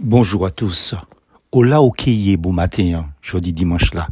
[0.00, 0.94] Bonjour à tous.
[1.52, 4.08] Ola Okeye, beau matin, jeudi dimanche là.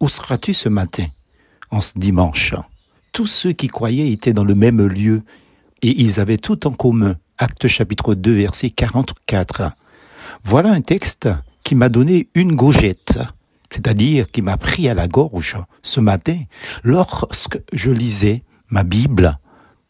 [0.00, 1.04] Où seras-tu ce matin,
[1.70, 2.54] en ce dimanche?
[3.12, 5.22] Tous ceux qui croyaient étaient dans le même lieu
[5.82, 7.16] et ils avaient tout en commun.
[7.36, 9.72] Acte chapitre 2, verset 44.
[10.44, 11.28] Voilà un texte
[11.62, 13.18] qui m'a donné une gaugette,
[13.70, 16.38] c'est-à-dire qui m'a pris à la gorge ce matin
[16.84, 19.38] lorsque je lisais ma Bible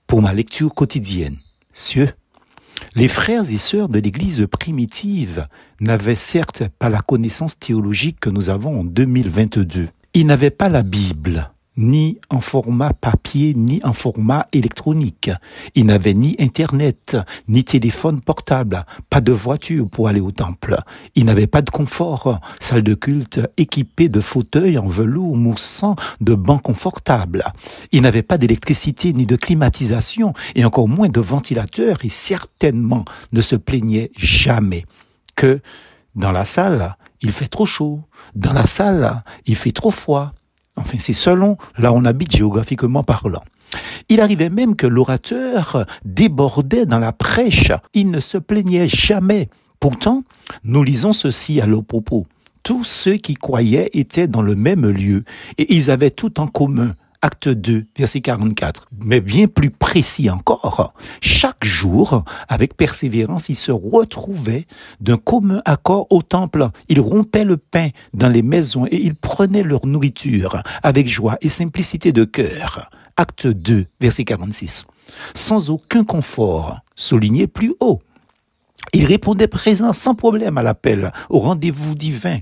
[0.08, 1.36] pour ma lecture quotidienne.
[1.72, 2.10] Cieux,
[2.94, 5.46] les frères et sœurs de l'Église primitive
[5.80, 9.88] n'avaient certes pas la connaissance théologique que nous avons en 2022.
[10.14, 15.30] Ils n'avaient pas la Bible, ni en format papier, ni en format électronique.
[15.74, 20.76] Ils n'avaient ni Internet, ni téléphone portable, pas de voiture pour aller au temple.
[21.14, 26.34] Ils n'avaient pas de confort, salle de culte équipée de fauteuils en velours moussant, de
[26.34, 27.44] bancs confortables.
[27.92, 33.40] Ils n'avaient pas d'électricité ni de climatisation, et encore moins de ventilateur, et certainement ne
[33.40, 34.84] se plaignaient jamais
[35.36, 35.60] que
[36.16, 38.00] dans la salle, il fait trop chaud.
[38.34, 40.32] Dans la salle, il fait trop froid.
[40.78, 43.42] Enfin, c'est selon là où on habite géographiquement parlant.
[44.08, 47.72] Il arrivait même que l'orateur débordait dans la prêche.
[47.94, 49.48] Il ne se plaignait jamais.
[49.80, 50.24] Pourtant,
[50.64, 52.26] nous lisons ceci à propos.
[52.62, 55.24] Tous ceux qui croyaient étaient dans le même lieu
[55.56, 56.94] et ils avaient tout en commun.
[57.20, 58.88] Acte 2, verset 44.
[59.04, 64.66] Mais bien plus précis encore, chaque jour, avec persévérance, ils se retrouvaient
[65.00, 66.68] d'un commun accord au temple.
[66.88, 71.48] Ils rompaient le pain dans les maisons et ils prenaient leur nourriture avec joie et
[71.48, 72.88] simplicité de cœur.
[73.16, 74.86] Acte 2, verset 46.
[75.34, 78.00] Sans aucun confort, souligné plus haut.
[78.92, 82.38] Ils répondaient présents sans problème à l'appel, au rendez-vous divin.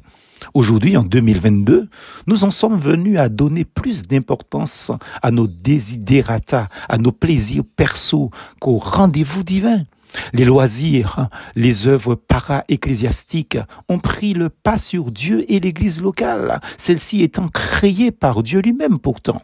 [0.55, 1.89] Aujourd'hui, en 2022,
[2.27, 4.92] nous en sommes venus à donner plus d'importance
[5.23, 9.83] à nos désidérata, à nos plaisirs perso qu'au rendez-vous divin.
[10.33, 17.23] Les loisirs, les œuvres para-ecclésiastiques ont pris le pas sur Dieu et l'Église locale, celle-ci
[17.23, 19.42] étant créée par Dieu lui-même pourtant.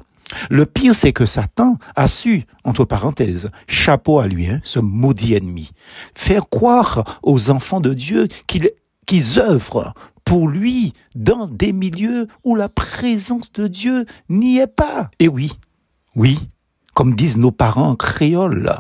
[0.51, 5.35] Le pire, c'est que Satan a su, entre parenthèses, chapeau à lui, hein, ce maudit
[5.35, 5.70] ennemi,
[6.15, 9.95] faire croire aux enfants de Dieu qu'ils œuvrent
[10.25, 15.11] pour lui dans des milieux où la présence de Dieu n'y est pas.
[15.19, 15.53] Et oui,
[16.15, 16.39] oui,
[16.95, 18.73] comme disent nos parents créoles,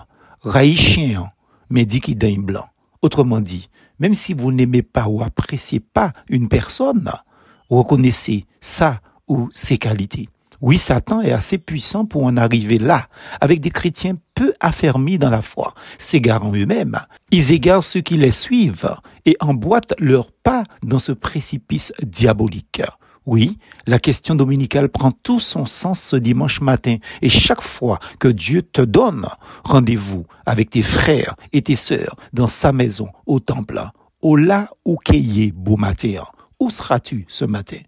[0.42, 1.30] raïchien,
[1.70, 2.00] mais dit
[2.38, 2.66] blanc.
[3.00, 3.68] Autrement dit,
[3.98, 7.10] même si vous n'aimez pas ou appréciez pas une personne,
[7.68, 10.28] reconnaissez sa ou ses qualités.
[10.62, 13.08] Oui, Satan est assez puissant pour en arriver là,
[13.40, 17.00] avec des chrétiens peu affermis dans la foi, s'égarant eux-mêmes.
[17.32, 18.94] Ils égarent ceux qui les suivent
[19.26, 22.80] et emboîtent leurs pas dans ce précipice diabolique.
[23.26, 23.58] Oui,
[23.88, 28.62] la question dominicale prend tout son sens ce dimanche matin et chaque fois que Dieu
[28.62, 29.26] te donne
[29.64, 33.82] rendez-vous avec tes frères et tes sœurs dans sa maison au temple,
[34.20, 34.96] au la ou
[35.54, 36.22] beau matin,
[36.60, 37.78] où seras-tu ce matin?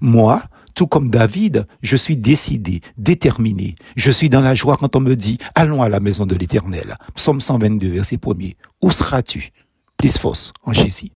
[0.00, 0.42] Moi,
[0.74, 3.74] tout comme David, je suis décidé, déterminé.
[3.96, 6.96] Je suis dans la joie quand on me dit, allons à la maison de l'éternel.
[7.14, 8.56] Psaume 122, verset 1er.
[8.80, 9.50] Où seras-tu?
[9.96, 11.10] Plus fausse en Jésus.